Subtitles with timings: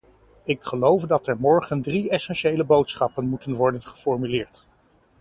[0.43, 4.63] Ik geloof dat er morgen drie essentiële boodschappen moeten worden geformuleerd.